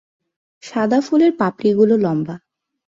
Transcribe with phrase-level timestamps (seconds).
[0.63, 2.35] সাদা ফুলের পাপড়িগুলো লম্বা।